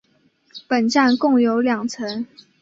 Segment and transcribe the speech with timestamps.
[0.67, 2.25] 本站共有两层。